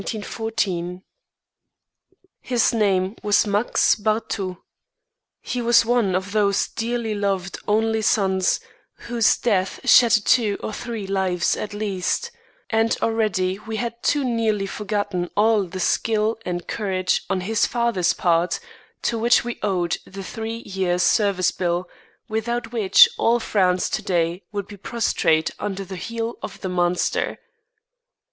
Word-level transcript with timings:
_His 2.41 2.73
name 2.73 3.15
was 3.21 3.45
Max 3.45 3.93
Barthou. 3.95 4.57
He 5.43 5.61
was 5.61 5.85
one 5.85 6.15
of 6.15 6.31
those 6.31 6.69
dearly 6.69 7.13
loved 7.13 7.59
only 7.67 8.01
sons 8.01 8.59
whose 8.95 9.37
death 9.37 9.79
shatters 9.87 10.23
two 10.23 10.57
or 10.63 10.73
three 10.73 11.05
lives 11.05 11.55
at 11.55 11.75
least, 11.75 12.31
and 12.71 12.97
already 13.03 13.59
we 13.59 13.75
had 13.75 14.01
too 14.01 14.23
nearly 14.23 14.65
forgotten 14.65 15.29
all 15.37 15.65
the 15.65 15.79
skill 15.79 16.39
and 16.47 16.67
courage 16.67 17.23
on 17.29 17.41
his 17.41 17.67
father's 17.67 18.13
part 18.13 18.59
to 19.03 19.19
which 19.19 19.43
we 19.43 19.59
owed 19.61 19.99
the 20.07 20.23
Three 20.23 20.63
Years' 20.65 21.03
Service 21.03 21.51
Bill, 21.51 21.87
without 22.27 22.71
which 22.71 23.07
all 23.19 23.39
France 23.39 23.87
to 23.91 24.01
day 24.01 24.41
would 24.51 24.65
be 24.67 24.77
prostrate 24.77 25.51
under 25.59 25.85
the 25.85 25.95
heel 25.95 26.39
of 26.41 26.61
the 26.61 26.69
Monster. 26.69 27.37